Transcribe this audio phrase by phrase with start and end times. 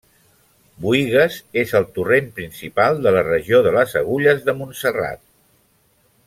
[0.85, 5.23] Boïgues és el torrent principal de la regió de Les Agulles de Montserrat.